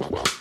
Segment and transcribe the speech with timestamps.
[0.00, 0.39] The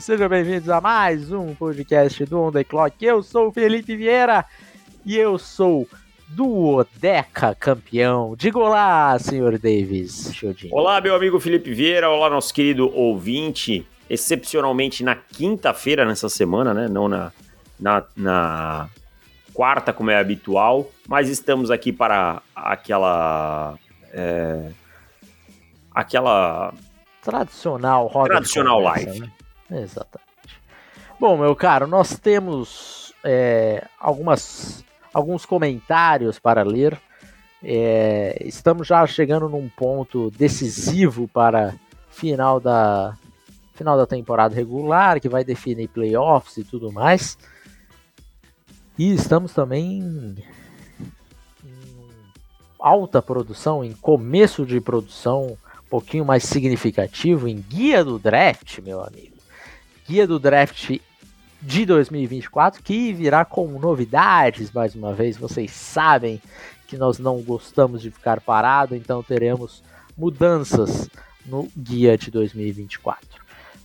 [0.00, 0.04] amigos!
[0.04, 3.04] Sejam bem-vindos a mais um podcast do On The Clock.
[3.04, 4.44] Eu sou o Felipe Vieira
[5.04, 5.86] e eu sou
[6.28, 8.34] do Odeca campeão.
[8.36, 10.74] Diga olá, senhor Davis Chodinho.
[10.74, 13.86] Olá, meu amigo Felipe Vieira, olá, nosso querido ouvinte.
[14.08, 16.88] Excepcionalmente na quinta-feira nessa semana, né?
[16.88, 17.30] Não na,
[17.78, 18.88] na, na
[19.54, 23.78] quarta, como é habitual, mas estamos aqui para aquela.
[24.12, 24.70] é,
[25.94, 26.74] aquela
[27.22, 29.20] Tradicional roda Tradicional conversa, live.
[29.20, 29.30] né?
[29.70, 30.30] Exatamente.
[31.18, 36.98] Bom, meu caro, nós temos é, algumas, alguns comentários para ler.
[37.62, 41.74] É, estamos já chegando num ponto decisivo para
[42.10, 43.16] final da
[43.74, 47.38] final da temporada regular, que vai definir playoffs e tudo mais.
[48.98, 50.36] E estamos também em
[52.78, 59.02] alta produção, em começo de produção um pouquinho mais significativo, em guia do draft, meu
[59.02, 59.29] amigo.
[60.10, 60.98] Guia do draft
[61.62, 65.36] de 2024 que virá com novidades mais uma vez.
[65.36, 66.42] Vocês sabem
[66.88, 69.84] que nós não gostamos de ficar parado, então teremos
[70.18, 71.08] mudanças
[71.46, 73.24] no guia de 2024.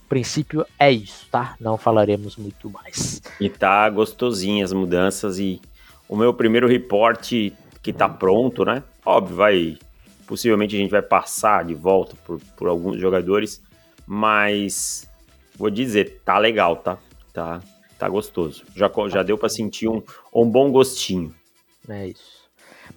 [0.04, 1.56] O princípio é isso, tá?
[1.60, 3.22] Não falaremos muito mais.
[3.40, 5.62] E tá gostosinha as mudanças e
[6.10, 8.82] o meu primeiro reporte que tá pronto, né?
[9.06, 9.78] Óbvio, vai.
[10.26, 13.62] Possivelmente a gente vai passar de volta por, por alguns jogadores,
[14.08, 15.08] mas
[15.58, 16.98] vou dizer, tá legal, tá?
[17.34, 17.62] Tá,
[17.98, 18.64] tá gostoso.
[18.76, 20.02] Já, já deu pra sentir um,
[20.34, 21.34] um bom gostinho.
[21.88, 22.46] É isso.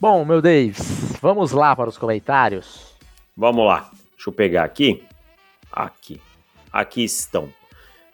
[0.00, 2.94] Bom, meu Davis, vamos lá para os comentários.
[3.36, 3.90] Vamos lá.
[4.14, 5.02] Deixa eu pegar aqui.
[5.72, 6.20] Aqui.
[6.72, 7.48] Aqui estão.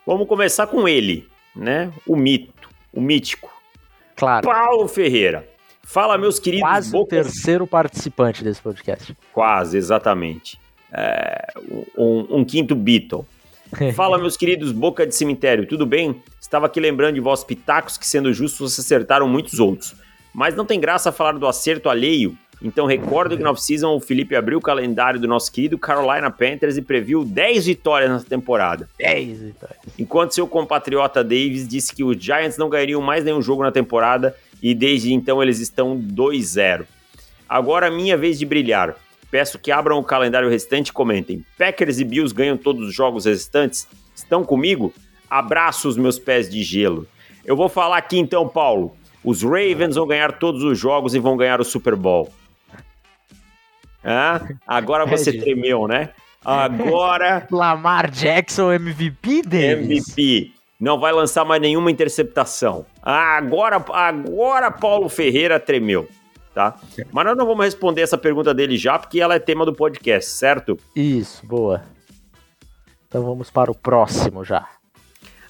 [0.06, 1.93] Vamos começar com ele, né?
[2.06, 3.50] O mito, o mítico.
[4.16, 5.49] Claro, Paulo Ferreira.
[5.82, 9.16] Fala, meus queridos quase o bocas terceiro participante desse podcast.
[9.32, 10.59] Quase, exatamente.
[10.93, 11.47] É,
[11.97, 13.26] um, um quinto Beatle.
[13.95, 16.23] Fala, meus queridos Boca de Cemitério, tudo bem?
[16.41, 19.95] Estava aqui lembrando de vós pitacos que, sendo justos, vocês acertaram muitos outros.
[20.33, 22.37] Mas não tem graça falar do acerto alheio.
[22.62, 26.77] Então recordo que na off-season o Felipe abriu o calendário do nosso querido Carolina Panthers
[26.77, 28.89] e previu 10 vitórias nessa temporada.
[28.99, 29.79] 10 vitórias.
[29.99, 34.35] Enquanto seu compatriota Davis disse que os Giants não ganhariam mais nenhum jogo na temporada
[34.62, 36.87] e desde então eles estão 2-0.
[37.49, 38.97] Agora minha vez de brilhar.
[39.34, 41.45] Peço que abram o calendário restante e comentem.
[41.59, 43.89] Packers e Bills ganham todos os jogos restantes?
[44.15, 44.95] Estão comigo?
[45.28, 47.05] Abraços, meus pés de gelo.
[47.44, 48.97] Eu vou falar aqui então, Paulo.
[49.25, 52.33] Os Ravens vão ganhar todos os jogos e vão ganhar o Super Bowl.
[54.05, 56.11] Ah, agora você tremeu, né?
[56.44, 60.11] Agora Lamar Jackson MVP Davis.
[60.15, 60.53] MVP.
[60.78, 62.87] Não vai lançar mais nenhuma interceptação.
[63.03, 66.09] Ah, agora, agora Paulo Ferreira tremeu,
[66.54, 66.78] tá?
[67.12, 70.31] Mas nós não vamos responder essa pergunta dele já, porque ela é tema do podcast,
[70.31, 70.78] certo?
[70.94, 71.82] Isso, boa.
[73.09, 74.69] Então vamos para o próximo já.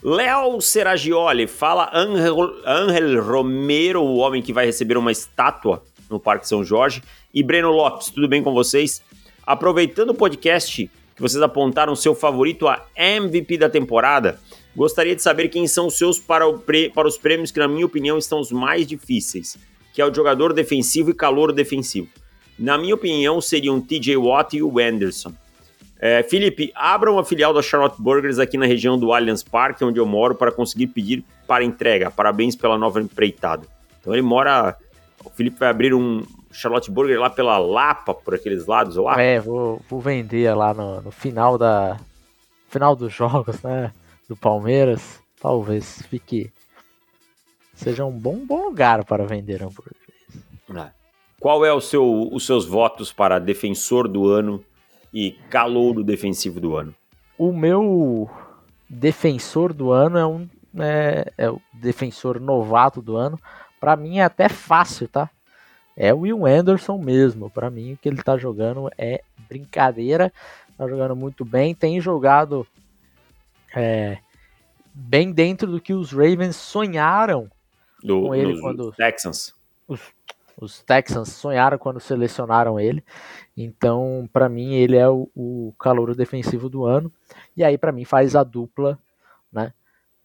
[0.03, 6.49] Léo Seragioli fala Angel, Angel Romero, o homem que vai receber uma estátua no Parque
[6.49, 7.03] São Jorge.
[7.33, 9.03] E Breno Lopes, tudo bem com vocês?
[9.47, 14.39] Aproveitando o podcast que vocês apontaram seu favorito a MVP da temporada,
[14.77, 17.87] gostaria de saber quem são os seus para, o para os prêmios que, na minha
[17.87, 19.57] opinião, estão os mais difíceis,
[19.95, 22.09] que é o jogador defensivo e calor defensivo.
[22.59, 25.33] Na minha opinião, seriam TJ Watt e o Anderson.
[26.01, 29.99] É, Felipe, abra uma filial da Charlotte Burgers aqui na região do Allianz Parque, onde
[29.99, 32.11] eu moro, para conseguir pedir para entrega.
[32.11, 33.67] Parabéns pela nova empreitada.
[34.01, 34.77] Então ele mora.
[35.25, 39.21] O Felipe vai abrir um Charlotte Burger lá pela Lapa, por aqueles lados lá.
[39.23, 41.97] É, vou, vou vender lá no, no final da
[42.69, 43.93] final dos jogos, né?
[44.29, 45.21] Do Palmeiras.
[45.41, 46.51] Talvez fique
[47.75, 49.97] seja um bom, bom lugar para vender hambúrguer.
[50.75, 50.91] É.
[51.39, 54.65] Qual é o seu, os seus votos para defensor do ano
[55.13, 56.95] e calouro defensivo do ano?
[57.37, 58.31] O meu
[58.89, 63.39] defensor do ano é um é, é o defensor novato do ano.
[63.79, 65.31] Pra mim é até fácil, tá?
[65.97, 67.51] É o Will Anderson mesmo.
[67.51, 70.33] Pra mim o que ele tá jogando é brincadeira.
[70.77, 71.75] Tá jogando muito bem.
[71.75, 72.67] Tem jogado
[73.75, 74.19] é,
[74.93, 77.49] bem dentro do que os Ravens sonharam
[78.05, 79.55] Do, Com ele quando- Texans.
[80.61, 83.03] Os Texans sonharam quando selecionaram ele.
[83.57, 87.11] Então, para mim, ele é o, o calor defensivo do ano.
[87.57, 88.99] E aí, para mim, faz a dupla,
[89.53, 89.73] né?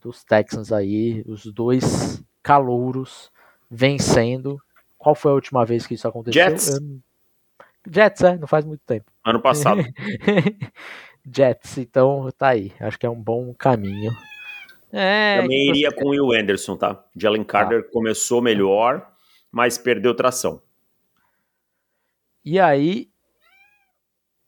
[0.01, 3.31] Dos Texans aí, os dois calouros
[3.71, 4.61] vencendo.
[4.97, 6.43] Qual foi a última vez que isso aconteceu?
[6.43, 6.79] Jets.
[7.89, 9.09] Jets, é, não faz muito tempo.
[9.25, 9.81] Ano passado.
[11.33, 12.71] Jets, então tá aí.
[12.79, 14.11] Acho que é um bom caminho.
[14.91, 17.03] É, Também iria com o Will Anderson, tá?
[17.15, 17.89] Jalen Carter tá.
[17.91, 19.07] começou melhor,
[19.51, 20.61] mas perdeu tração.
[22.43, 23.09] E aí,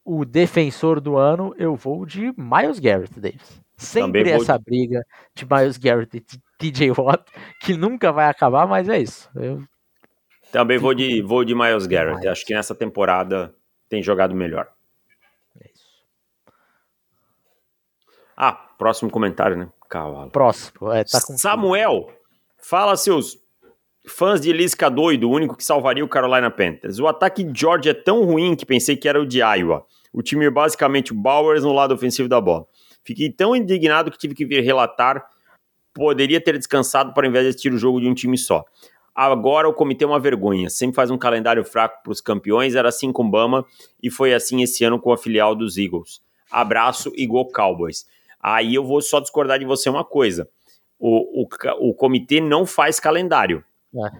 [0.03, 3.61] o defensor do ano, eu vou de Miles Garrett, Davis.
[3.77, 4.63] Sempre essa de...
[4.63, 6.21] briga de Miles Garrett e
[6.57, 9.29] TJ Watt, que nunca vai acabar, mas é isso.
[9.35, 9.63] Eu...
[10.51, 12.17] Também vou de, vou de Miles Garrett.
[12.17, 12.31] Miles.
[12.31, 13.53] Acho que nessa temporada
[13.87, 14.71] tem jogado melhor.
[15.59, 16.03] É isso.
[18.35, 19.69] Ah, próximo comentário, né?
[19.91, 20.31] Cavalo.
[20.31, 20.91] Próximo.
[20.93, 22.09] É, tá Samuel,
[22.57, 23.38] fala seus
[24.07, 26.97] fãs de Lisca doido, o único que salvaria o Carolina Panthers.
[26.97, 29.85] O ataque de George é tão ruim que pensei que era o de Iowa.
[30.13, 32.65] O time é basicamente o Bowers no lado ofensivo da bola.
[33.03, 35.25] Fiquei tão indignado que tive que vir relatar.
[35.94, 38.63] Poderia ter descansado para invés de assistir o jogo de um time só.
[39.13, 40.69] Agora o comitê é uma vergonha.
[40.69, 42.75] Sempre faz um calendário fraco para os campeões.
[42.75, 43.65] Era assim com Bama
[44.01, 46.21] e foi assim esse ano com a filial dos Eagles.
[46.49, 48.05] Abraço e Go Cowboys.
[48.41, 50.49] Aí eu vou só discordar de você uma coisa.
[50.99, 51.47] O, o,
[51.79, 53.63] o comitê não faz calendário.
[53.95, 54.11] É.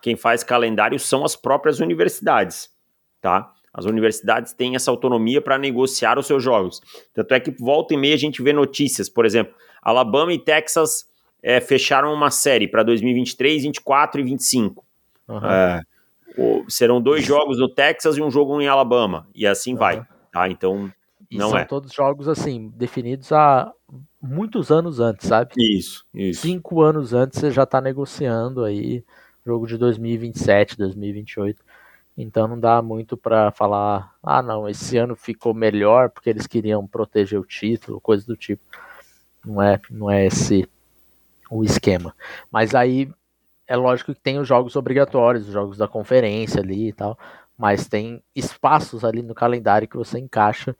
[0.00, 2.70] Quem faz calendário são as próprias universidades,
[3.20, 3.52] tá?
[3.72, 6.80] As universidades têm essa autonomia para negociar os seus jogos.
[7.14, 11.08] Tanto é que volta e meia a gente vê notícias, por exemplo, Alabama e Texas
[11.42, 14.84] é, fecharam uma série para 2023, 24 e 25.
[15.28, 15.46] Uhum.
[15.46, 15.82] É,
[16.68, 19.78] serão dois jogos no Texas e um jogo em Alabama, e assim uhum.
[19.78, 20.06] vai.
[20.32, 20.48] Tá?
[20.48, 20.90] Então,
[21.30, 21.64] e não são é.
[21.64, 23.72] todos jogos assim, definidos há
[24.20, 25.52] muitos anos antes, sabe?
[25.56, 26.42] Isso, isso.
[26.42, 29.04] Cinco anos antes você já está negociando aí
[29.46, 31.62] jogo de 2027, 2028.
[32.16, 36.86] Então não dá muito para falar, ah não, esse ano ficou melhor porque eles queriam
[36.86, 38.62] proteger o título, coisa do tipo.
[39.44, 40.68] Não é, não é esse
[41.50, 42.14] o esquema.
[42.50, 43.10] Mas aí
[43.66, 47.18] é lógico que tem os jogos obrigatórios, os jogos da conferência ali e tal,
[47.56, 50.76] mas tem espaços ali no calendário que você encaixa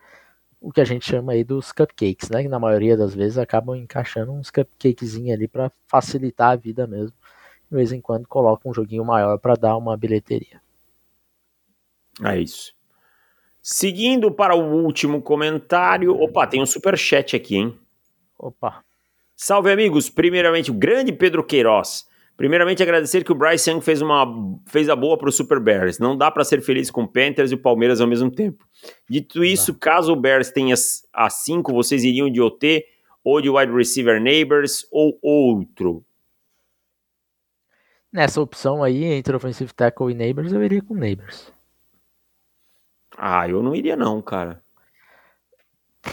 [0.60, 2.42] o que a gente chama aí dos cupcakes, né?
[2.42, 7.16] Que na maioria das vezes acabam encaixando uns cupcakezinhos ali para facilitar a vida mesmo.
[7.70, 10.60] De vez em quando coloca um joguinho maior para dar uma bilheteria.
[12.22, 12.74] É isso.
[13.62, 16.14] Seguindo para o último comentário.
[16.20, 17.78] Opa, tem um super chat aqui, hein?
[18.38, 18.84] Opa.
[19.36, 20.10] Salve, amigos.
[20.10, 22.06] Primeiramente, o grande Pedro Queiroz.
[22.36, 24.26] Primeiramente, agradecer que o Bryce Young fez, uma,
[24.66, 25.98] fez a boa para o Super Bears.
[25.98, 28.66] Não dá para ser feliz com o Panthers e o Palmeiras ao mesmo tempo.
[29.08, 30.74] Dito isso, caso o Bears tenha
[31.12, 32.84] a 5, vocês iriam de OT
[33.22, 36.02] ou de wide receiver neighbors ou outro?
[38.12, 41.52] Nessa opção aí, entre offensive tackle e neighbors, eu iria com neighbors.
[43.16, 44.62] Ah, eu não iria não, cara.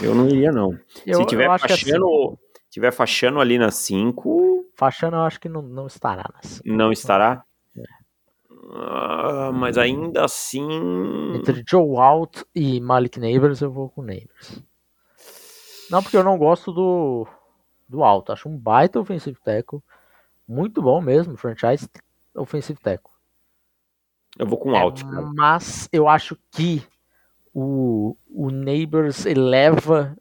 [0.01, 0.77] Eu não iria não.
[1.05, 2.37] Eu, Se tiver fachando, assim,
[2.69, 6.61] tiver fachando ali na 5, Fachano eu acho que não, não estará na 5.
[6.69, 7.43] Não estará?
[7.75, 7.83] É.
[8.75, 10.67] Ah, mas ainda assim.
[11.35, 14.61] Entre Joe Alt e Malik Neighbors, eu vou com Neighbors.
[15.89, 17.27] Não, porque eu não gosto do,
[17.89, 18.29] do Alt.
[18.29, 19.81] Acho um baita offensive tackle.
[20.47, 21.89] Muito bom mesmo, franchise
[22.35, 23.11] offensive tackle.
[24.37, 25.01] Eu vou com o Alt.
[25.01, 26.83] É, mas eu acho que
[27.51, 30.15] o, o Neighbors eleva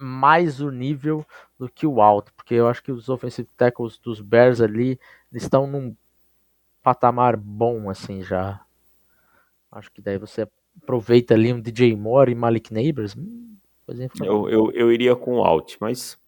[0.00, 1.24] mais o nível
[1.58, 4.98] do que o alto, porque eu acho que os offensive tackles dos Bears ali
[5.32, 5.94] estão num
[6.82, 8.60] patamar bom assim já.
[9.70, 10.48] Acho que daí você
[10.82, 13.14] aproveita ali um DJ Moore e Malik Neighbors.
[13.16, 13.56] Hum,
[14.22, 16.18] eu, eu, eu iria com o alt, mas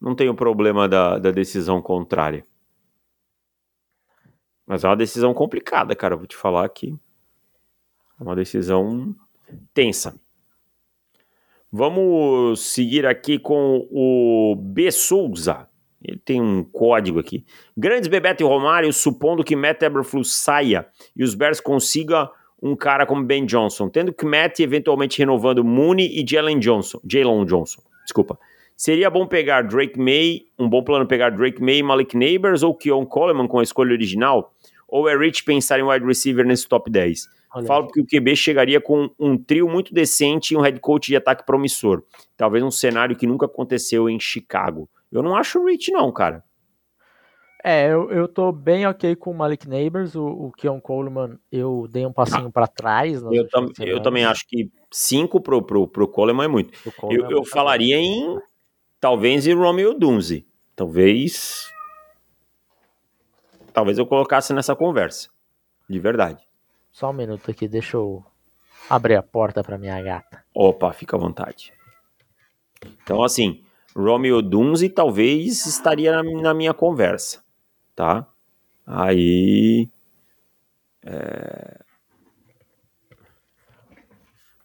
[0.00, 2.44] não tenho problema da, da decisão contrária.
[4.66, 6.16] Mas é uma decisão complicada, cara.
[6.16, 6.98] Vou te falar aqui.
[8.18, 9.14] É uma decisão
[9.72, 10.18] tensa.
[11.72, 14.90] Vamos seguir aqui com o B.
[14.90, 15.68] Souza.
[16.02, 17.44] Ele tem um código aqui.
[17.76, 22.30] Grandes Bebeto e Romário, supondo que Matt Eberflus saia e os Bears consiga
[22.62, 27.44] um cara como Ben Johnson, tendo que Matt eventualmente renovando Mooney e Jalen Johnson, Jalen
[27.44, 28.38] Johnson, desculpa.
[28.76, 33.06] Seria bom pegar Drake May, um bom plano pegar Drake May, Malik Neighbors ou Keon
[33.06, 34.54] Coleman com a escolha original?
[34.86, 37.26] Ou é Rich pensar em wide receiver nesse top 10?
[37.56, 41.06] Olha Falo que o QB chegaria com um trio muito decente e um head coach
[41.06, 42.02] de ataque promissor.
[42.36, 44.86] Talvez um cenário que nunca aconteceu em Chicago.
[45.10, 46.44] Eu não acho Rich, não, cara.
[47.64, 50.14] É, eu, eu tô bem ok com o Malik Neighbors.
[50.14, 53.22] O, o Keon Coleman, eu dei um passinho ah, para trás.
[53.22, 56.92] Eu, tam, eu também acho que 5 pro, pro, pro Coleman é muito.
[56.92, 58.38] Coleman eu, eu é falaria em
[59.00, 60.46] talvez em Romeo Dunze.
[60.76, 61.72] Talvez.
[63.72, 65.30] Talvez eu colocasse nessa conversa.
[65.88, 66.45] De verdade.
[66.96, 68.24] Só um minuto aqui, deixa eu
[68.88, 70.42] abrir a porta para minha gata.
[70.54, 71.70] Opa, fica à vontade.
[73.02, 73.62] Então, assim,
[73.94, 77.44] Romeo Dunze talvez estaria na, na minha conversa,
[77.94, 78.26] tá?
[78.86, 79.90] Aí.
[81.04, 81.80] É...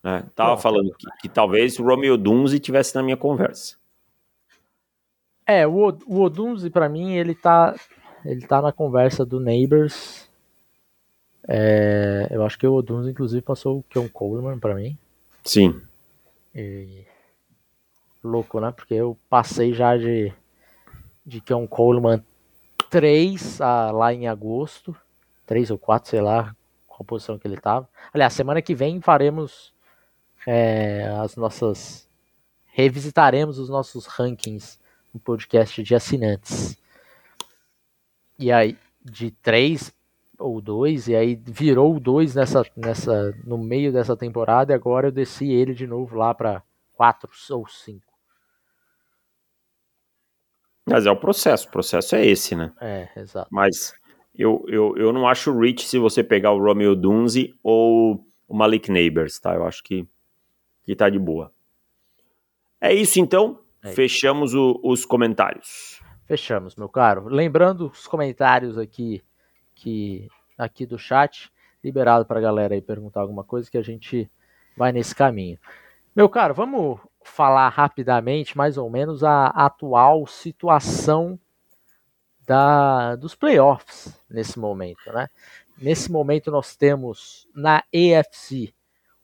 [0.02, 3.76] É, tava falando que, que, talvez o Romeo Dunze tivesse na minha conversa.
[5.46, 7.76] É, o, o Odunze, para mim, ele tá,
[8.24, 10.31] ele tá na conversa do Neighbors.
[11.48, 14.98] É, eu acho que o Odunze, inclusive, passou o Keon Coleman para mim.
[15.44, 15.82] Sim.
[16.54, 17.06] E...
[18.24, 18.72] Louco, né?
[18.72, 20.32] Porque eu passei já de,
[21.26, 22.24] de Keon Coleman
[22.90, 24.96] 3 a, lá em agosto.
[25.48, 26.56] 3 ou 4, sei lá
[27.02, 27.90] qual posição que ele tava.
[28.14, 29.74] Aliás, semana que vem faremos
[30.46, 32.08] é, as nossas.
[32.68, 34.80] Revisitaremos os nossos rankings
[35.14, 36.78] no podcast de assinantes.
[38.40, 39.94] E aí, de 3
[40.42, 45.12] ou 2, e aí virou 2 nessa, nessa, no meio dessa temporada, e agora eu
[45.12, 48.12] desci ele de novo lá para 4 ou 5.
[50.88, 52.74] Mas é o processo, o processo é esse, né?
[52.82, 53.48] É, exato.
[53.52, 53.94] Mas
[54.36, 58.92] eu, eu, eu não acho rich se você pegar o Romeo Dunze ou o Malik
[58.92, 59.54] Neighbors, tá?
[59.56, 60.06] Eu acho que,
[60.84, 61.54] que tá de boa.
[62.80, 63.60] É isso então.
[63.84, 66.02] É Fechamos o, os comentários.
[66.26, 67.28] Fechamos, meu caro.
[67.28, 69.22] Lembrando os comentários aqui
[70.58, 71.52] aqui do chat,
[71.84, 74.30] liberado para a galera aí perguntar alguma coisa que a gente
[74.78, 75.58] vai nesse caminho.
[76.16, 81.40] Meu caro, vamos falar rapidamente, mais ou menos, a atual situação
[82.46, 85.30] da, dos playoffs nesse momento, né?
[85.78, 88.74] Nesse momento nós temos na AFC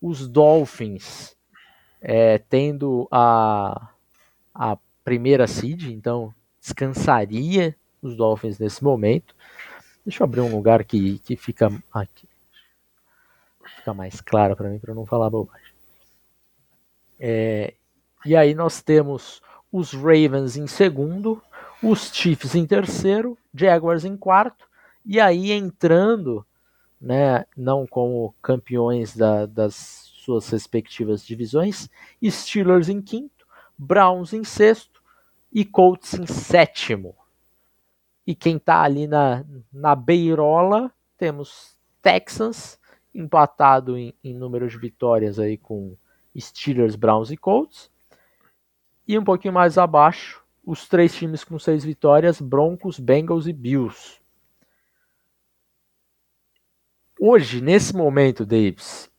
[0.01, 1.35] os Dolphins
[2.01, 3.89] é, tendo a,
[4.53, 9.35] a primeira seed, então descansaria os Dolphins nesse momento.
[10.07, 12.29] Deixa eu abrir um lugar que, que fica aqui.
[13.75, 15.73] Fica mais claro para mim, para não falar bobagem.
[17.19, 17.73] É,
[18.25, 21.43] e aí nós temos os Ravens em segundo,
[21.83, 24.69] os Chiefs em terceiro, Jaguars em quarto,
[25.05, 26.47] e aí entrando,
[27.01, 29.75] né, não como campeões da, das
[30.23, 31.89] suas respectivas divisões,
[32.23, 33.45] Steelers em quinto,
[33.77, 35.03] Browns em sexto
[35.51, 37.13] e Colts em sétimo.
[38.27, 42.77] E quem está ali na, na beirola, temos Texans
[43.15, 45.95] empatado em, em número de vitórias aí com
[46.37, 47.89] Steelers, Browns e Colts.
[49.07, 54.19] E um pouquinho mais abaixo, os três times com seis vitórias: Broncos, Bengals e Bills.
[57.17, 59.09] Hoje, nesse momento, Davis,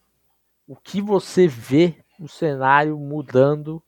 [0.67, 3.83] o que você vê o cenário mudando,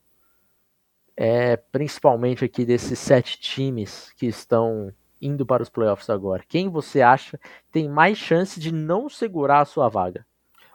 [1.14, 6.44] é, principalmente aqui desses sete times que estão indo para os playoffs agora?
[6.48, 7.38] Quem você acha
[7.70, 10.26] tem mais chance de não segurar a sua vaga?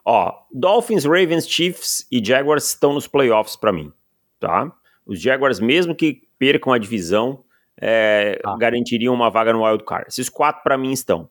[0.04, 3.92] Ó, Dolphins, Ravens, Chiefs e Jaguars estão nos playoffs para mim,
[4.40, 4.72] tá?
[5.06, 7.44] Os Jaguars, mesmo que percam a divisão,
[7.82, 8.56] é, ah.
[8.58, 10.08] garantiriam uma vaga no wild card.
[10.08, 11.30] Esses quatro para mim estão,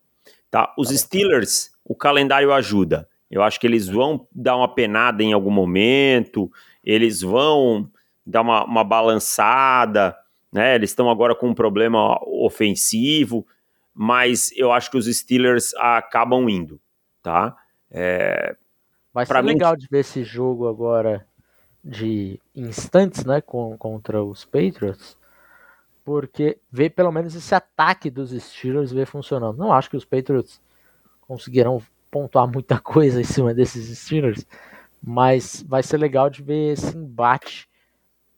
[0.51, 0.75] tá?
[0.77, 3.09] Os tá Steelers, o calendário ajuda.
[3.31, 6.51] Eu acho que eles vão dar uma penada em algum momento,
[6.83, 7.89] eles vão
[8.27, 10.17] dar uma, uma balançada,
[10.55, 10.77] né?
[10.77, 13.45] Eles estão agora com um problema ofensivo,
[13.93, 16.81] mas eu acho que os Steelers acabam indo,
[17.21, 17.57] tá?
[17.91, 18.55] É,
[19.13, 19.49] Vai ser mim...
[19.49, 21.27] legal de ver esse jogo agora
[21.83, 25.19] de instantes, né, com, contra os Patriots,
[26.05, 29.59] porque ver pelo menos esse ataque dos Steelers ver funcionando.
[29.59, 30.61] Não acho que os Patriots
[31.23, 31.83] conseguirão
[32.13, 34.47] pontuar muita coisa em cima desses Steelers,
[35.03, 37.69] mas vai ser legal de ver esse embate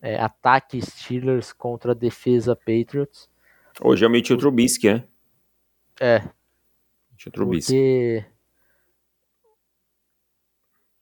[0.00, 3.28] é, ataque Steelers contra defesa Patriots.
[3.80, 5.04] Hoje é o Mitchell Trubisky, né?
[6.00, 6.22] É.
[7.12, 7.72] Mitchell Trubisky.
[7.72, 8.36] Porque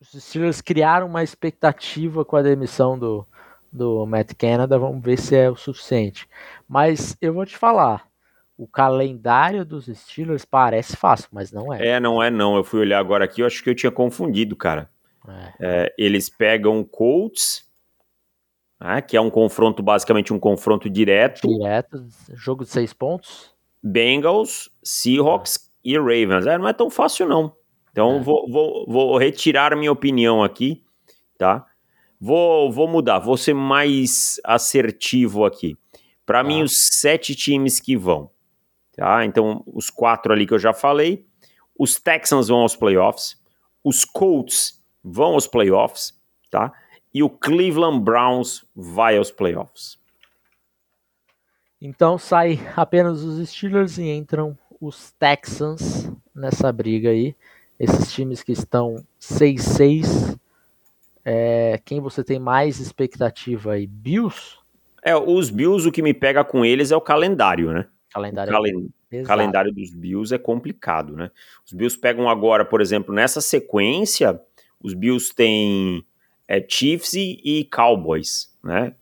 [0.00, 3.26] os Steelers criaram uma expectativa com a demissão do,
[3.72, 6.28] do Matt Canada, vamos ver se é o suficiente.
[6.68, 8.06] Mas eu vou te falar,
[8.56, 11.86] o calendário dos Steelers parece fácil, mas não é.
[11.86, 12.56] É, não é não.
[12.56, 14.90] Eu fui olhar agora aqui, eu acho que eu tinha confundido, cara.
[15.26, 15.52] É.
[15.60, 17.63] É, eles pegam Colts,
[18.84, 21.48] né, que é um confronto, basicamente um confronto direto.
[21.48, 23.54] Direto, jogo de seis pontos.
[23.82, 25.88] Bengals, Seahawks é.
[25.88, 26.46] e Ravens.
[26.46, 27.56] É, não é tão fácil, não.
[27.90, 28.20] Então, é.
[28.20, 30.82] vou, vou, vou retirar minha opinião aqui,
[31.38, 31.64] tá?
[32.20, 35.78] Vou, vou mudar, vou ser mais assertivo aqui.
[36.26, 36.48] Para tá.
[36.48, 38.30] mim, os sete times que vão,
[38.94, 39.24] tá?
[39.24, 41.24] Então, os quatro ali que eu já falei.
[41.78, 43.42] Os Texans vão aos playoffs.
[43.82, 46.12] Os Colts vão aos playoffs,
[46.50, 46.70] tá?
[47.14, 49.96] E o Cleveland Browns vai aos playoffs.
[51.80, 57.36] Então sai apenas os Steelers e entram os Texans nessa briga aí.
[57.78, 60.38] Esses times que estão 6-6.
[61.24, 63.86] É, quem você tem mais expectativa aí?
[63.86, 64.58] Bills?
[65.02, 67.86] É, os Bills, o que me pega com eles é o calendário, né?
[68.10, 68.50] Calendário.
[68.50, 69.22] O calen é...
[69.22, 71.30] calendário dos Bills é complicado, né?
[71.64, 74.40] Os Bills pegam agora, por exemplo, nessa sequência,
[74.82, 76.04] os Bills têm
[76.48, 78.94] é, Chiefs e, Cowboys, né?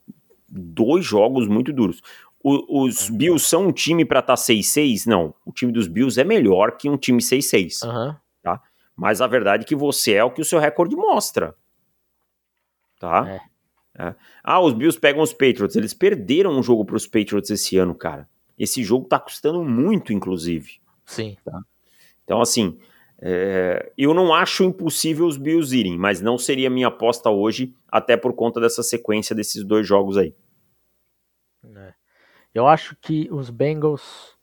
[0.48, 2.00] Dois jogos muito duros.
[2.42, 3.16] O, os uhum.
[3.16, 5.06] Bills são um time para estar tá 6-6?
[5.06, 5.34] Não.
[5.46, 7.86] O time dos Bills é melhor que um time 6-6.
[7.86, 8.14] Uhum.
[8.42, 8.60] Tá?
[8.96, 11.54] Mas a verdade é que você é o que o seu recorde mostra.
[12.98, 13.28] Tá?
[13.28, 13.52] É.
[13.98, 14.14] É.
[14.42, 15.76] Ah, os Bills pegam os Patriots.
[15.76, 18.28] Eles perderam um jogo para os Patriots esse ano, cara.
[18.58, 20.80] Esse jogo tá custando muito, inclusive.
[21.04, 21.36] Sim.
[21.44, 21.60] Tá?
[22.24, 22.78] Então, assim,
[23.24, 28.16] é, eu não acho impossível os Bills irem, mas não seria minha aposta hoje, até
[28.16, 30.34] por conta dessa sequência desses dois jogos aí.
[31.64, 31.94] É.
[32.52, 34.36] Eu acho que os Bengals,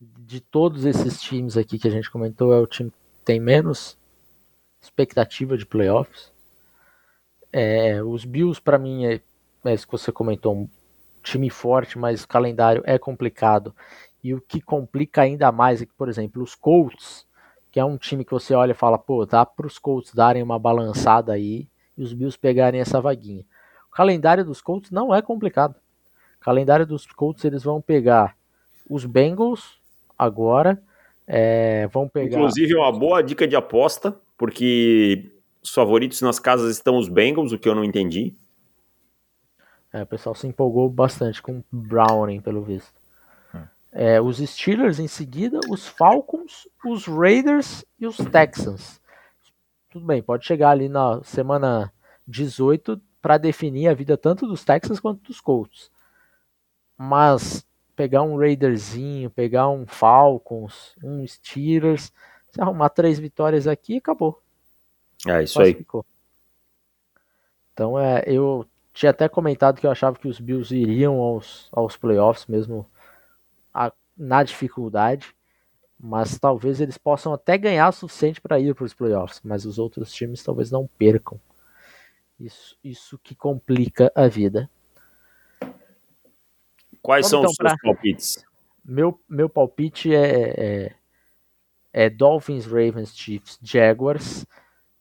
[0.00, 3.96] de todos esses times aqui que a gente comentou, é o time que tem menos
[4.82, 6.32] expectativa de playoffs.
[7.52, 9.20] É, os Bills, para mim, é,
[9.64, 10.68] é isso que você comentou, um
[11.22, 13.72] time forte, mas o calendário é complicado.
[14.24, 17.23] E o que complica ainda mais é que, por exemplo, os Colts,
[17.74, 20.40] que é um time que você olha e fala, pô, dá para os Colts darem
[20.40, 21.66] uma balançada aí
[21.98, 23.44] e os Bills pegarem essa vaguinha.
[23.88, 25.74] O calendário dos Colts não é complicado
[26.38, 28.36] calendário dos Colts, eles vão pegar
[28.88, 29.80] os Bengals
[30.16, 30.80] agora,
[31.26, 32.36] é, vão pegar...
[32.36, 37.58] Inclusive, uma boa dica de aposta, porque os favoritos nas casas estão os Bengals, o
[37.58, 38.36] que eu não entendi.
[39.92, 43.03] É, o pessoal se empolgou bastante com o Browning, pelo visto.
[43.96, 49.00] É, os Steelers em seguida, os Falcons, os Raiders e os Texans.
[49.88, 51.92] Tudo bem, pode chegar ali na semana
[52.26, 55.92] 18 para definir a vida tanto dos Texans quanto dos Colts.
[56.98, 62.12] Mas pegar um Raiderzinho, pegar um Falcons, um Steelers,
[62.50, 64.42] se arrumar três vitórias aqui, acabou.
[65.24, 65.72] É isso aí.
[65.72, 66.04] Ficou.
[67.72, 71.96] Então é, eu tinha até comentado que eu achava que os Bills iriam aos, aos
[71.96, 72.84] playoffs mesmo
[74.16, 75.34] na dificuldade,
[75.98, 79.78] mas talvez eles possam até ganhar o suficiente para ir para os playoffs, mas os
[79.78, 81.40] outros times talvez não percam.
[82.38, 84.68] Isso, isso que complica a vida.
[87.00, 88.44] Quais Vamos são então os seus palpites?
[88.84, 90.94] Meu, meu palpite é, é,
[91.92, 94.46] é, Dolphins, Ravens, Chiefs, Jaguars,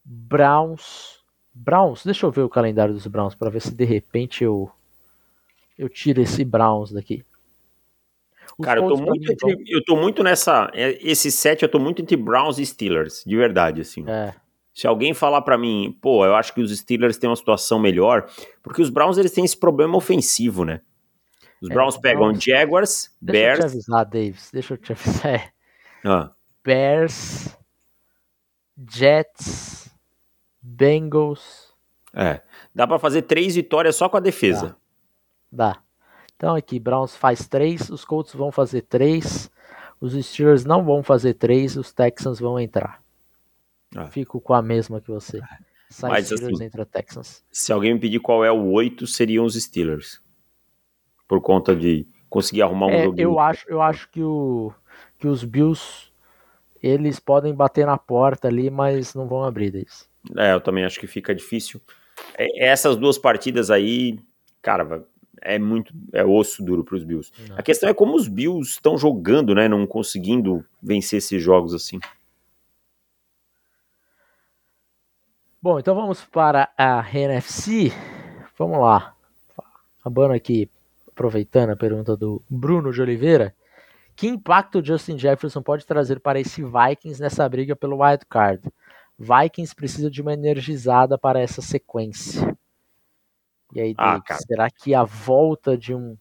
[0.04, 1.22] Browns.
[1.54, 4.72] Browns, deixa eu ver o calendário dos Browns para ver se de repente eu
[5.78, 7.26] eu tiro esse Browns daqui.
[8.58, 10.70] Os Cara, eu tô, muito entre, eu tô muito nessa.
[10.74, 14.08] É, esse set eu tô muito entre Browns e Steelers, de verdade, assim.
[14.08, 14.34] É.
[14.74, 18.28] Se alguém falar para mim, pô, eu acho que os Steelers têm uma situação melhor,
[18.62, 20.82] porque os Browns eles têm esse problema ofensivo, né?
[21.62, 22.44] Os é, Browns pegam Browns...
[22.44, 23.60] Jaguars, deixa Bears.
[23.60, 24.50] Deixa eu te avisar, Davis.
[24.52, 25.54] Deixa eu te avisar.
[26.06, 26.32] Ah.
[26.62, 27.58] Bears,
[28.92, 29.90] Jets,
[30.62, 31.74] Bengals.
[32.14, 32.42] É.
[32.76, 34.76] Dá para fazer três vitórias só com a defesa.
[35.50, 35.74] Dá.
[35.74, 35.83] Dá.
[36.44, 39.50] Então aqui, Browns faz três, os Colts vão fazer três,
[40.02, 43.02] os Steelers não vão fazer três, os Texans vão entrar.
[43.96, 44.08] Ah.
[44.08, 45.40] Fico com a mesma que você.
[45.90, 47.46] Sai Mas, Steelers assim, entra Texans.
[47.50, 50.22] Se alguém me pedir qual é o oito, seriam os Steelers
[51.30, 53.24] por conta de conseguir arrumar um é, joguinho.
[53.24, 54.74] Eu acho, eu acho que, o,
[55.18, 56.12] que os Bills
[56.82, 60.10] eles podem bater na porta ali, mas não vão abrir isso.
[60.36, 61.80] É, eu também acho que fica difícil.
[62.38, 64.20] É, essas duas partidas aí,
[64.62, 65.08] cara,
[65.44, 67.32] é muito é osso duro para os Bills.
[67.50, 67.58] Não.
[67.58, 72.00] A questão é como os Bills estão jogando, né, não conseguindo vencer esses jogos assim.
[75.62, 77.92] Bom, então vamos para a NFC.
[78.58, 79.16] Vamos lá.
[80.00, 80.70] Acabando aqui
[81.08, 83.56] aproveitando a pergunta do Bruno de Oliveira,
[84.16, 88.62] que impacto o Justin Jefferson pode trazer para esse Vikings nessa briga pelo wild card?
[89.18, 92.58] Vikings precisa de uma energizada para essa sequência.
[93.74, 96.18] E aí, ah, será que a volta de um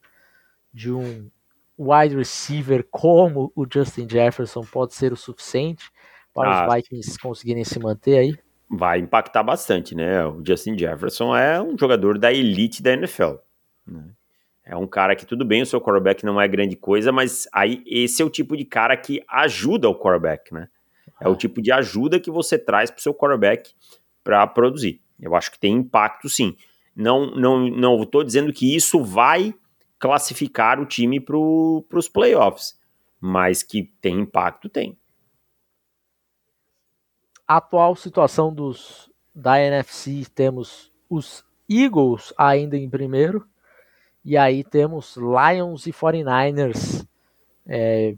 [0.73, 1.31] de um
[1.79, 5.91] wide receiver como o Justin Jefferson pode ser o suficiente
[6.33, 8.39] para ah, os Vikings conseguirem se manter aí?
[8.71, 10.25] Vai impactar bastante, né?
[10.25, 13.35] O Justin Jefferson é um jogador da elite da NFL.
[13.87, 14.05] Né?
[14.65, 17.83] É um cara que tudo bem, o seu quarterback não é grande coisa, mas aí
[17.87, 20.69] esse é o tipo de cara que ajuda o quarterback, né?
[21.21, 23.73] É o tipo de ajuda que você traz para o seu quarterback
[24.25, 25.01] para produzir.
[25.21, 26.57] Eu acho que tem impacto sim.
[26.95, 29.55] Não não não estou dizendo que isso vai
[29.99, 32.79] classificar o time para os playoffs,
[33.21, 34.99] mas que tem impacto, tem.
[37.47, 43.47] atual situação dos da NFC, temos os Eagles ainda em primeiro,
[44.25, 47.07] e aí temos Lions e 49ers
[47.67, 48.15] é,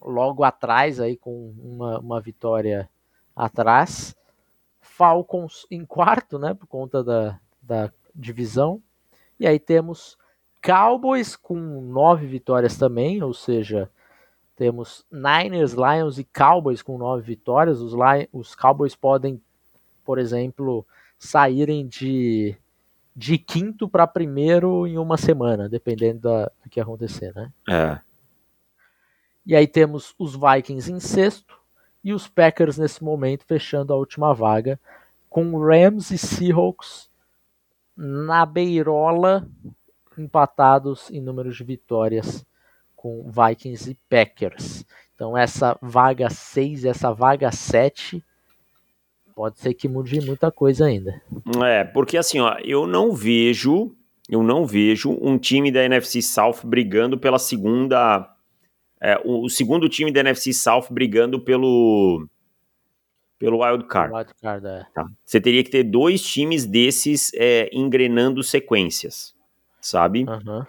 [0.00, 2.88] logo atrás, aí com uma, uma vitória
[3.36, 4.14] atrás.
[4.80, 7.38] Falcons em quarto, né, por conta da,
[7.70, 8.82] da divisão.
[9.38, 10.18] E aí temos
[10.60, 13.88] Cowboys com nove vitórias também, ou seja,
[14.56, 17.80] temos Niners, Lions e Cowboys com nove vitórias.
[17.80, 19.40] Os, Lions, os Cowboys podem,
[20.04, 20.84] por exemplo,
[21.16, 22.56] saírem de,
[23.14, 27.52] de quinto para primeiro em uma semana, dependendo da, do que acontecer, né?
[27.68, 28.00] É.
[29.46, 31.56] E aí temos os Vikings em sexto
[32.02, 34.78] e os Packers nesse momento fechando a última vaga,
[35.28, 37.09] com Rams e Seahawks
[38.02, 39.46] na beirola,
[40.16, 42.46] empatados em número de vitórias
[42.96, 44.86] com Vikings e Packers.
[45.14, 48.24] Então essa vaga 6 e essa vaga 7
[49.34, 51.20] pode ser que mude muita coisa ainda.
[51.62, 53.94] É, porque assim, ó, eu não vejo,
[54.28, 58.34] eu não vejo um time da NFC South brigando pela segunda
[58.98, 62.26] é, o, o, segundo time da NFC South brigando pelo
[63.40, 64.14] pelo wild card.
[64.14, 64.86] Wild card é.
[64.94, 65.06] tá.
[65.24, 69.34] Você teria que ter dois times desses é, engrenando sequências,
[69.80, 70.26] sabe?
[70.28, 70.62] Uhum.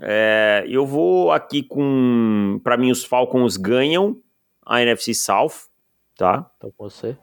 [0.00, 4.18] É, eu vou aqui com, para mim os Falcons ganham
[4.64, 5.68] a NFC South,
[6.16, 6.50] tá?
[6.58, 7.16] Tô com você.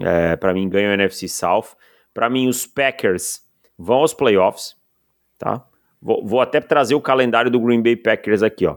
[0.00, 1.76] É, para mim ganham a NFC South.
[2.12, 3.40] Para mim os Packers
[3.78, 4.76] vão aos playoffs,
[5.38, 5.64] tá?
[6.02, 8.76] Vou, vou, até trazer o calendário do Green Bay Packers aqui, ó.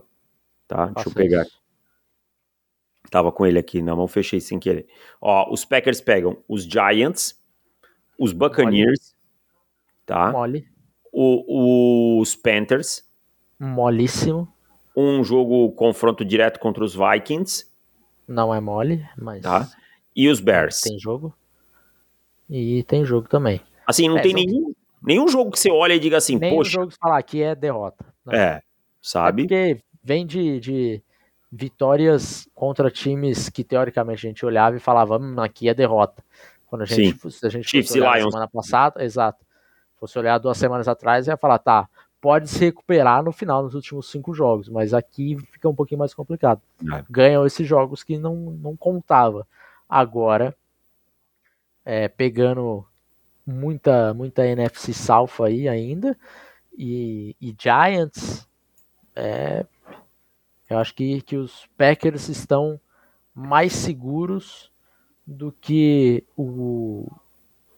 [0.67, 0.85] Tá?
[0.85, 1.41] Deixa eu pegar.
[1.41, 1.59] Isso.
[3.09, 4.85] Tava com ele aqui na mão, fechei sem querer.
[5.21, 7.39] Ó, os Packers pegam os Giants,
[8.19, 10.05] os Buccaneers, Mole.
[10.05, 10.31] tá?
[10.31, 10.67] Mole.
[11.11, 13.07] O, os Panthers.
[13.59, 14.47] Molíssimo.
[14.95, 17.65] Um jogo confronto direto contra os Vikings.
[18.27, 19.41] Não é mole, mas.
[19.41, 19.69] Tá.
[20.15, 20.81] E os Bears.
[20.81, 21.33] Tem jogo.
[22.49, 23.61] E tem jogo também.
[23.85, 26.71] Assim, não é, tem nenhum, nenhum jogo que você olha e diga assim, nenhum poxa.
[26.71, 28.05] jogo que falar aqui é derrota.
[28.25, 28.37] Né?
[28.37, 28.61] É,
[29.01, 29.43] sabe?
[29.43, 31.03] É porque vem de, de
[31.51, 36.23] vitórias contra times que teoricamente a gente olhava e falava, hum, aqui é derrota.
[36.67, 37.29] Quando a gente, Sim.
[37.29, 38.31] se a gente Chiefs fosse olhar Lions.
[38.31, 39.45] semana passada, exato.
[39.95, 41.87] Fosse olhar duas semanas atrás, ia falar, tá,
[42.19, 46.13] pode se recuperar no final, nos últimos cinco jogos, mas aqui fica um pouquinho mais
[46.13, 46.61] complicado.
[46.93, 47.03] É.
[47.09, 49.47] Ganham esses jogos que não, não contava.
[49.89, 50.55] Agora,
[51.85, 52.85] é, pegando
[53.45, 56.17] muita, muita NFC South aí ainda,
[56.77, 58.47] e, e Giants,
[59.15, 59.65] é,
[60.69, 62.79] eu acho que, que os Packers estão
[63.33, 64.71] mais seguros
[65.25, 67.09] do que o,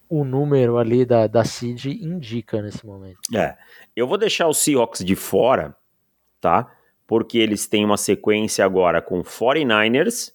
[0.08, 3.20] o número ali da, da seed indica nesse momento.
[3.36, 3.58] É,
[3.96, 5.76] eu vou deixar os Seahawks de fora,
[6.40, 6.72] tá?
[7.06, 10.32] Porque eles têm uma sequência agora com 49ers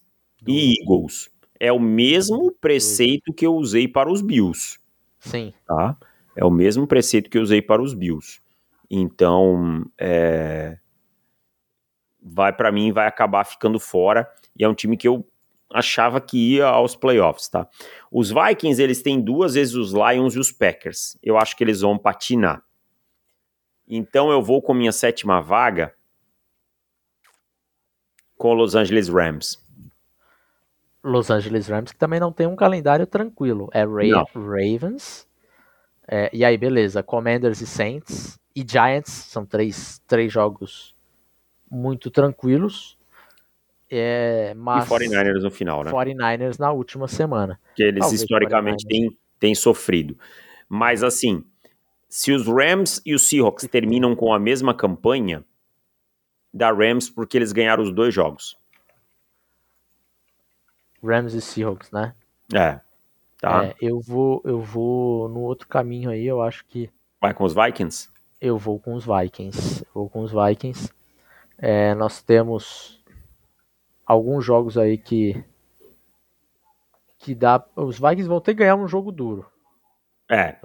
[0.46, 1.30] e Eagles.
[1.58, 4.78] É o mesmo preceito que eu usei para os Bills.
[5.20, 5.54] Sim.
[5.66, 5.96] Tá?
[6.36, 8.40] É o mesmo preceito que eu usei para os Bills.
[8.90, 10.78] Então, é...
[12.24, 14.26] vai para mim, vai acabar ficando fora.
[14.56, 15.26] E é um time que eu
[15.70, 17.68] achava que ia aos playoffs, tá?
[18.10, 21.18] Os Vikings, eles têm duas vezes os Lions e os Packers.
[21.22, 22.62] Eu acho que eles vão patinar.
[23.86, 25.94] Então eu vou com minha sétima vaga
[28.38, 29.62] com Los Angeles Rams.
[31.02, 33.68] Los Angeles Rams, que também não tem um calendário tranquilo.
[33.72, 34.26] É Ra Não.
[34.34, 35.28] Ravens.
[36.08, 37.02] é, e aí, beleza.
[37.02, 38.38] Commanders e Saints.
[38.56, 39.12] E Giants.
[39.12, 40.93] São três, três jogos
[41.70, 42.96] muito tranquilos.
[43.90, 45.90] É, mas E 49ers no final, né?
[45.90, 47.60] 49ers na última semana.
[47.76, 48.88] que eles Talvez historicamente 49ers.
[48.88, 50.18] têm, têm sofrido.
[50.68, 51.44] Mas assim,
[52.08, 55.44] se os Rams e os Seahawks terminam com a mesma campanha,
[56.52, 58.56] dá Rams porque eles ganharam os dois jogos.
[61.02, 62.14] Rams e Seahawks, né?
[62.52, 62.80] É.
[63.40, 63.66] Tá?
[63.66, 66.88] É, eu vou eu vou no outro caminho aí, eu acho que
[67.20, 68.08] Vai com os Vikings?
[68.40, 69.84] eu vou com os Vikings.
[69.94, 70.90] Vou com os Vikings.
[71.58, 73.02] É, nós temos
[74.06, 75.42] alguns jogos aí que
[77.18, 77.64] que dá.
[77.74, 79.46] Os Vikings vão ter que ganhar um jogo duro.
[80.30, 80.56] É.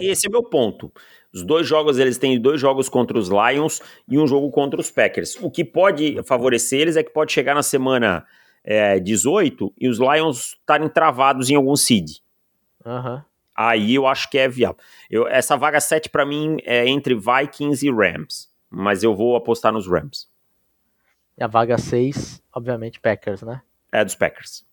[0.00, 0.92] Esse é meu ponto.
[1.32, 4.90] Os dois jogos, eles têm dois jogos contra os Lions e um jogo contra os
[4.90, 5.36] Packers.
[5.40, 8.26] O que pode favorecer eles é que pode chegar na semana
[8.64, 12.18] é, 18 e os Lions estarem travados em algum seed.
[12.84, 13.24] Aham.
[13.56, 14.78] Aí eu acho que é viável.
[15.10, 19.72] Eu, essa vaga 7 pra mim é entre Vikings e Rams, mas eu vou apostar
[19.72, 20.28] nos Rams.
[21.38, 23.62] E a vaga 6, obviamente, Packers, né?
[23.92, 24.64] É dos Packers.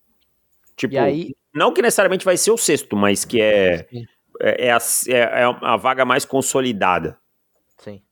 [0.76, 1.34] Tipo, E aí.
[1.54, 3.86] não que necessariamente vai ser o sexto, mas que é,
[4.40, 7.18] é, é a, é a vaga mais consolidada.
[7.78, 8.02] sim.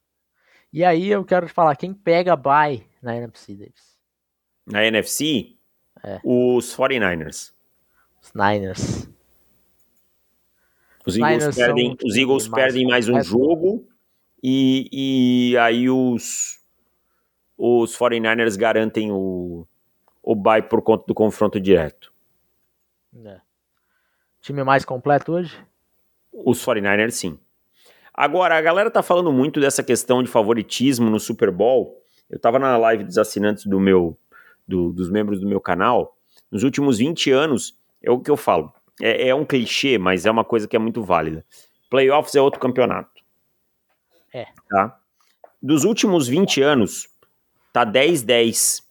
[0.72, 3.96] E aí eu quero te falar, quem pega bye na NFC Davis?
[4.66, 5.56] Na NFC,
[6.02, 6.20] É.
[6.24, 7.52] os 49ers.
[8.22, 9.08] Os Niners.
[11.06, 13.28] Os Niners Eagles são perdem, os Eagles mais perdem mais um completo.
[13.30, 13.88] jogo
[14.42, 16.58] e, e aí os,
[17.56, 19.66] os 49ers garantem o,
[20.22, 22.12] ou bye por conta do confronto direto?
[23.24, 23.40] É.
[24.40, 25.56] Time mais completo hoje?
[26.32, 27.38] Os 49ers, sim.
[28.12, 32.02] Agora, a galera tá falando muito dessa questão de favoritismo no Super Bowl.
[32.28, 34.16] Eu tava na live dos assinantes do meu,
[34.66, 36.16] do, dos membros do meu canal.
[36.50, 38.72] Nos últimos 20 anos, é o que eu falo.
[39.00, 41.44] É, é um clichê, mas é uma coisa que é muito válida.
[41.90, 43.22] Playoffs é outro campeonato.
[44.32, 44.46] É.
[44.68, 44.98] Tá?
[45.62, 47.08] Dos últimos 20 anos,
[47.74, 48.84] tá 10-10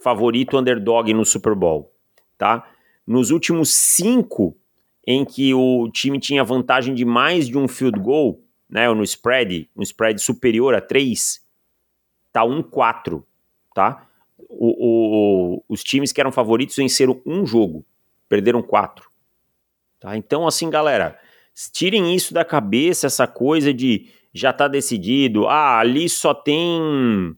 [0.00, 1.92] favorito underdog no Super Bowl,
[2.38, 2.70] tá?
[3.04, 4.56] Nos últimos cinco
[5.04, 9.02] em que o time tinha vantagem de mais de um field goal, né, ou no
[9.02, 11.44] spread, um spread superior a 3,
[12.32, 13.24] tá 1-4,
[13.74, 14.06] tá?
[14.48, 17.84] O, o, os times que eram favoritos venceram um jogo,
[18.28, 19.10] perderam quatro.
[19.98, 20.16] Tá?
[20.16, 21.18] Então, assim, galera,
[21.72, 27.34] tirem isso da cabeça, essa coisa de já tá decidido, ah, ali só tem.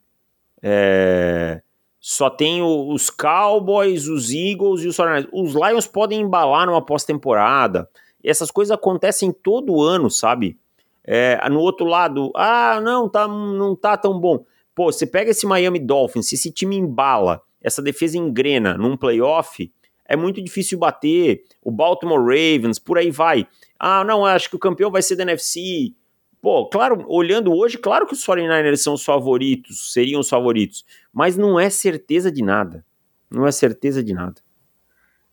[0.63, 1.63] É,
[1.99, 7.89] só tem os Cowboys, os Eagles e os 49 Os Lions podem embalar numa pós-temporada.
[8.25, 10.59] Essas coisas acontecem todo ano, sabe?
[11.05, 14.45] É, no outro lado, ah, não, tá, não tá tão bom.
[14.75, 19.71] Pô, você pega esse Miami Dolphins, se esse time embala, essa defesa engrena num playoff,
[20.07, 21.45] é muito difícil bater.
[21.63, 23.47] O Baltimore Ravens, por aí vai.
[23.79, 25.95] Ah, não, acho que o campeão vai ser da NFC.
[26.41, 31.37] Pô, claro, olhando hoje, claro que os 49ers são os favoritos, seriam os favoritos, mas
[31.37, 32.85] não é certeza de nada.
[33.31, 34.41] Não é certeza de nada.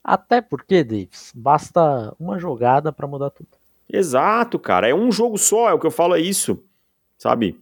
[0.04, 3.50] Até porque, Davis, basta uma jogada para mudar tudo.
[3.92, 4.88] Exato, cara.
[4.88, 6.64] É um jogo só, é o que eu falo, é isso.
[7.18, 7.60] Sabe?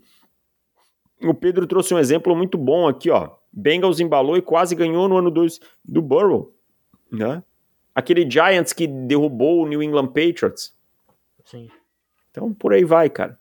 [1.21, 3.31] O Pedro trouxe um exemplo muito bom aqui, ó.
[3.51, 6.53] Bengals embalou e quase ganhou no ano 2 do Burrow,
[7.11, 7.41] né?
[7.93, 10.75] Aquele Giants que derrubou o New England Patriots.
[11.45, 11.69] Sim.
[12.35, 13.39] Então, por aí vai, cara.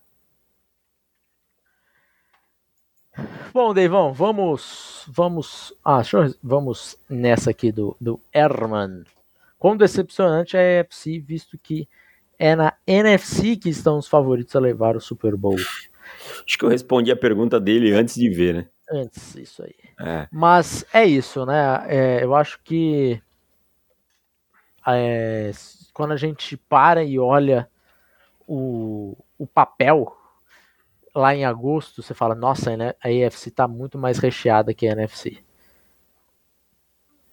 [3.53, 9.03] Bom, Deivão, vamos, vamos, ah, eu, vamos nessa aqui do, do Herman.
[9.59, 11.89] Quão decepcionante é a EFC, visto que
[12.39, 15.57] é na NFC que estão os favoritos a levar o Super Bowl.
[15.57, 18.69] Acho que eu respondi a pergunta dele antes de ver, né?
[18.89, 19.75] Antes, isso aí.
[19.99, 20.29] É.
[20.31, 21.85] Mas é isso, né?
[21.89, 23.21] É, eu acho que
[24.87, 25.51] é,
[25.93, 27.69] quando a gente para e olha
[28.47, 30.17] o, o papel
[31.15, 34.93] lá em agosto, você fala, nossa, né, a EFC está muito mais recheada que a
[34.93, 35.39] NFC.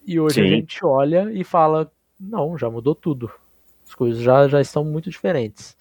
[0.06, 0.42] E hoje Sim.
[0.42, 3.30] a gente olha e fala, não, já mudou tudo.
[3.86, 5.76] As coisas já, já estão muito diferentes.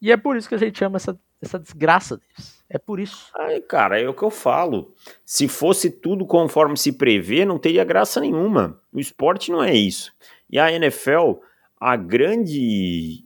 [0.00, 2.62] E é por isso que a gente chama essa, essa desgraça deles.
[2.68, 3.30] É por isso.
[3.38, 4.94] Ai, cara, é o que eu falo.
[5.24, 8.80] Se fosse tudo conforme se prevê, não teria graça nenhuma.
[8.92, 10.12] O esporte não é isso.
[10.50, 11.34] E a NFL,
[11.78, 13.24] a grande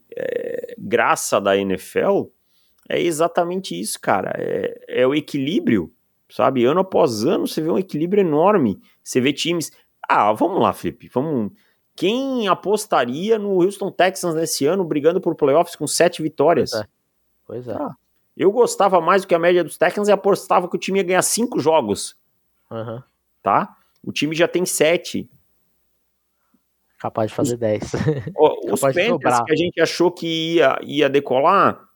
[0.77, 2.27] graça da NFL
[2.89, 4.33] é exatamente isso, cara.
[4.37, 5.91] É, é o equilíbrio,
[6.29, 6.65] sabe?
[6.65, 8.79] Ano após ano você vê um equilíbrio enorme.
[9.03, 9.71] Você vê times.
[10.07, 11.09] Ah, vamos lá, Felipe.
[11.13, 11.51] Vamos.
[11.95, 16.71] Quem apostaria no Houston Texans nesse ano brigando por playoffs com sete vitórias?
[16.71, 16.87] Pois é.
[17.45, 17.73] Pois é.
[17.73, 17.95] Ah,
[18.37, 21.03] eu gostava mais do que a média dos Texans e apostava que o time ia
[21.03, 22.15] ganhar cinco jogos.
[22.69, 23.01] Uhum.
[23.41, 23.75] Tá?
[24.03, 25.27] O time já tem sete.
[26.99, 27.83] Capaz de fazer 10.
[28.71, 31.87] os Panthers que a gente achou que ia, ia decolar,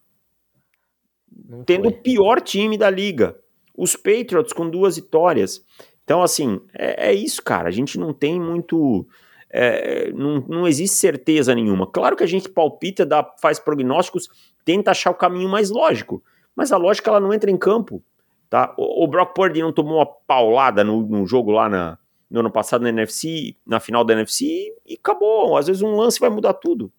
[1.47, 1.91] Não tendo foi.
[1.91, 3.35] o pior time da liga.
[3.75, 5.65] Os Patriots com duas vitórias.
[6.03, 7.67] Então, assim, é, é isso, cara.
[7.67, 9.07] A gente não tem muito.
[9.49, 11.87] É, não, não existe certeza nenhuma.
[11.87, 14.29] Claro que a gente palpita, dá, faz prognósticos,
[14.63, 16.23] tenta achar o caminho mais lógico.
[16.55, 18.03] Mas a lógica ela não entra em campo.
[18.49, 18.73] Tá?
[18.77, 21.97] O, o Brock Purdy não tomou uma paulada no, no jogo lá na,
[22.31, 25.57] no ano passado na NFC, na final da NFC, e acabou.
[25.57, 26.91] Às vezes um lance vai mudar tudo.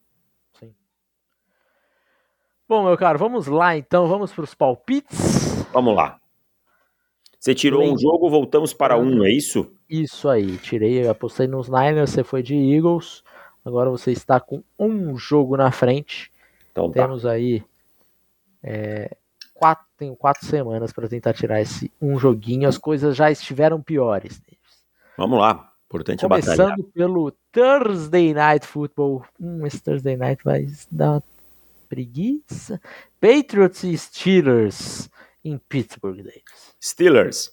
[0.61, 0.75] Sim.
[2.69, 5.65] Bom, meu caro, vamos lá então, vamos para os palpites.
[5.73, 6.21] Vamos lá.
[7.41, 9.73] Você tirou um jogo, voltamos para um, é isso?
[9.89, 13.25] Isso aí, tirei, apostei nos Niners, você foi de Eagles.
[13.65, 16.31] Agora você está com um jogo na frente.
[16.71, 17.03] Então tá.
[17.03, 17.65] Temos aí
[18.63, 19.17] é,
[19.55, 22.69] quatro, tenho quatro semanas para tentar tirar esse um joguinho.
[22.69, 24.41] As coisas já estiveram piores.
[25.17, 25.73] Vamos lá.
[25.87, 26.85] Importante Começando a batalha.
[26.95, 29.25] pelo Thursday Night Football.
[29.39, 31.23] Hum, esse Thursday Night vai dar uma
[31.89, 32.81] preguiça.
[33.21, 35.11] Patriots e Steelers
[35.45, 36.75] em Pittsburgh, Davis.
[36.83, 37.53] Steelers.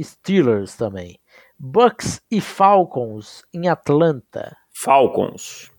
[0.00, 1.18] Steelers também.
[1.58, 4.56] Bucks e Falcons em Atlanta.
[4.72, 5.72] Falcons.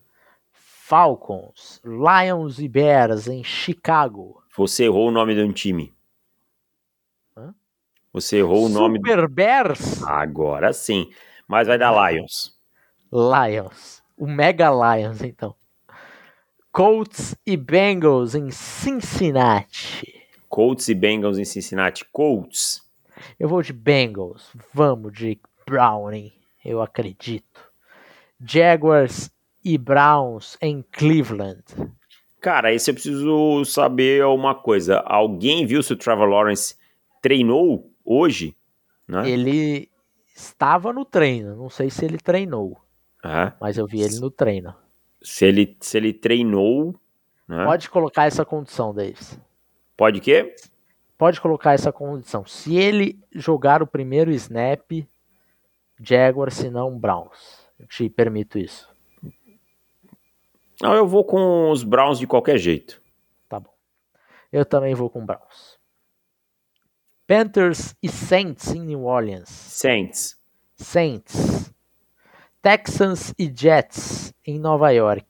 [0.52, 1.80] Falcons.
[1.86, 4.44] Lions e Bears em Chicago.
[4.58, 5.94] Você errou o nome de um time.
[8.12, 8.98] Você errou o nome.
[8.98, 10.04] Super Bears?
[10.04, 11.10] Agora sim.
[11.48, 12.54] Mas vai dar Lions.
[13.12, 14.02] Lions.
[14.18, 15.56] O Mega Lions, então.
[16.72, 20.14] Colts e Bengals em Cincinnati.
[20.48, 22.06] Colts e Bengals em Cincinnati.
[22.12, 22.82] Colts.
[23.40, 24.52] Eu vou de Bengals.
[24.74, 26.32] Vamos de Browning.
[26.64, 27.70] eu acredito.
[28.44, 29.32] Jaguars
[29.64, 31.64] e Browns em Cleveland.
[32.40, 35.00] Cara, esse eu preciso saber uma coisa.
[35.06, 36.76] Alguém viu se o Trevor Lawrence
[37.22, 38.56] treinou hoje?
[39.08, 39.30] Né?
[39.30, 39.90] Ele
[40.36, 42.82] estava no treino, não sei se ele treinou,
[43.24, 43.54] É.
[43.62, 44.74] mas eu vi ele no treino.
[45.22, 46.96] Se ele, se ele treinou.
[47.48, 47.66] Né?
[47.66, 49.40] Pode colocar essa condição, Davis.
[49.98, 50.56] Pode quê?
[51.18, 52.46] Pode colocar essa condição.
[52.46, 54.90] Se ele jogar o primeiro snap,
[56.02, 57.68] Jaguars, se não Browns.
[57.78, 58.88] Eu te permito isso.
[60.82, 63.02] Não, eu vou com os Browns de qualquer jeito.
[63.50, 63.74] Tá bom.
[64.52, 65.79] Eu também vou com Browns.
[67.30, 69.50] Panthers e Saints em New Orleans.
[69.50, 70.36] Saints.
[70.76, 71.72] Saints.
[72.60, 75.28] Texans e Jets em Nova York.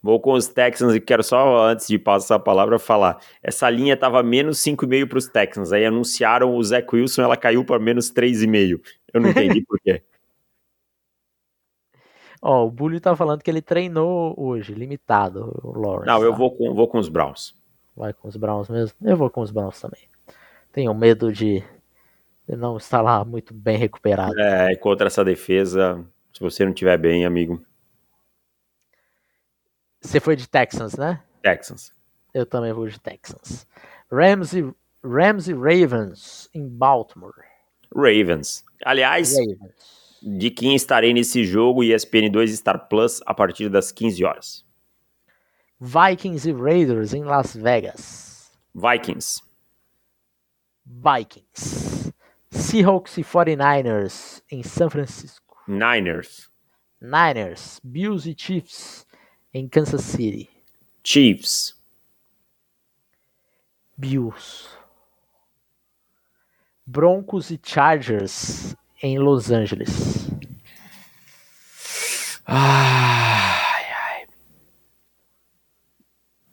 [0.00, 3.20] Vou com os Texans e quero só, antes de passar a palavra, falar.
[3.42, 5.72] Essa linha tava menos 5,5 para os Texans.
[5.72, 8.80] Aí anunciaram o Zach Wilson, ela caiu para menos 3,5.
[9.12, 10.00] Eu não entendi por quê.
[12.40, 16.06] Ó, o Bully tá falando que ele treinou hoje, limitado, o Lawrence.
[16.06, 16.38] Não, eu tá?
[16.38, 17.52] vou com, vou com os Browns.
[17.96, 18.96] Vai com os Browns mesmo?
[19.02, 20.08] Eu vou com os Browns também.
[20.72, 21.62] Tenho medo de
[22.46, 24.38] não estar lá muito bem recuperado.
[24.38, 27.64] É, contra essa defesa, se você não estiver bem, amigo,
[30.00, 31.20] Você foi de Texans, né?
[31.42, 31.92] Texans.
[32.32, 33.66] Eu também vou de Texans.
[34.10, 34.62] Rams e,
[35.04, 37.34] Rams e Ravens em Baltimore.
[37.94, 38.64] Ravens.
[38.84, 39.58] Aliás, Ravens.
[40.22, 44.64] de quem estarei nesse jogo, ESPN 2 Star Plus, a partir das 15 horas.
[45.80, 48.52] Vikings e Raiders em Las Vegas.
[48.74, 49.42] Vikings.
[50.88, 52.12] Vikings.
[52.50, 55.56] Seahawks e 49ers em São Francisco.
[55.68, 56.50] Niners.
[57.00, 57.78] Niners.
[57.84, 59.06] Bills e Chiefs
[59.52, 60.48] em Kansas City.
[61.04, 61.76] Chiefs.
[63.98, 64.68] Bills.
[66.86, 70.30] Broncos e Chargers em Los Angeles.
[72.46, 74.26] Ai, ai.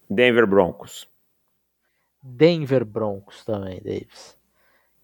[0.10, 1.08] Denver Broncos.
[2.28, 4.36] Denver Broncos também, Davis.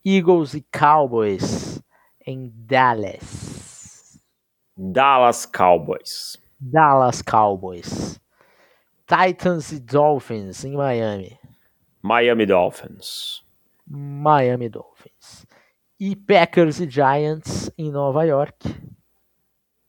[0.03, 1.79] Eagles e Cowboys
[2.25, 4.19] em Dallas.
[4.75, 6.41] Dallas Cowboys.
[6.59, 8.19] Dallas Cowboys.
[9.05, 11.39] Titans e Dolphins em Miami.
[12.01, 13.43] Miami Dolphins.
[13.85, 15.45] Miami Dolphins.
[15.99, 18.67] E Packers e Giants em Nova York.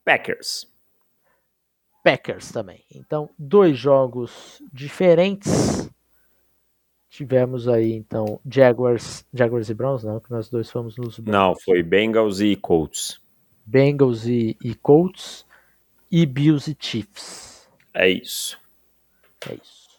[0.05, 0.67] Packers.
[2.05, 2.85] Packers também.
[2.95, 5.89] Então, dois jogos diferentes.
[7.13, 11.83] Tivemos aí, então, Jaguars, Jaguars e Browns, não, que nós dois fomos nos Não, foi
[11.83, 13.21] Bengals e Colts.
[13.67, 15.45] Bengals e, e Colts
[16.11, 17.69] e Bills e Chiefs.
[17.93, 18.59] É isso.
[19.47, 19.91] É isso.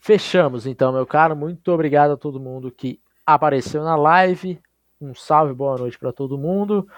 [0.00, 1.36] Fechamos então, meu caro.
[1.36, 4.60] Muito obrigado a todo mundo que apareceu na live.
[5.00, 6.88] Um salve, boa noite para todo mundo.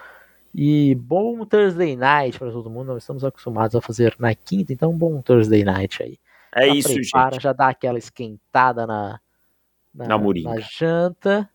[0.54, 2.94] E bom Thursday night para todo mundo.
[2.94, 6.18] Nós estamos acostumados a fazer na quinta, então bom Thursday night aí.
[6.54, 7.42] É Já isso, prepara, gente.
[7.42, 9.20] Já dá aquela esquentada na,
[9.94, 11.48] na, Na na janta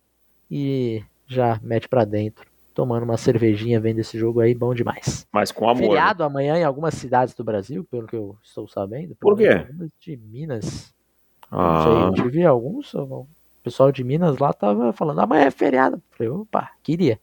[0.50, 2.46] e já mete para dentro.
[2.74, 5.26] Tomando uma cervejinha vendo esse jogo aí, bom demais.
[5.32, 5.82] Mas com amor.
[5.82, 5.88] né?
[5.88, 9.16] Feriado amanhã em algumas cidades do Brasil, pelo que eu estou sabendo.
[9.16, 9.48] Por quê?
[9.48, 10.94] algumas De Minas.
[11.50, 12.94] Não Ah, sei, eu tive alguns.
[12.94, 13.26] O
[13.64, 15.96] pessoal de Minas lá tava falando, amanhã é feriado.
[15.96, 17.18] Eu Falei, opa, queria.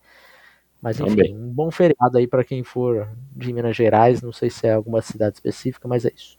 [0.80, 1.36] Mas enfim, Também.
[1.36, 4.22] um bom feriado aí para quem for de Minas Gerais.
[4.22, 6.38] Não sei se é alguma cidade específica, mas é isso.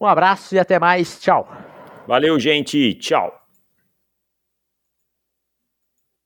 [0.00, 1.20] Um abraço e até mais.
[1.20, 1.46] Tchau.
[2.06, 2.94] Valeu, gente.
[2.94, 3.45] Tchau.